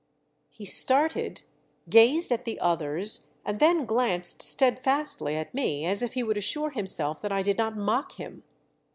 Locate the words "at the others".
2.31-3.27